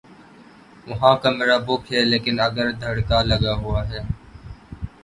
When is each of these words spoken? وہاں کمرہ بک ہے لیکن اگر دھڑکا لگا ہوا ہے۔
وہاں 0.87 1.15
کمرہ 1.23 1.57
بک 1.67 1.83
ہے 1.93 2.01
لیکن 2.05 2.35
اگر 2.47 2.67
دھڑکا 2.81 3.21
لگا 3.23 3.53
ہوا 3.61 3.81
ہے۔ 3.89 4.01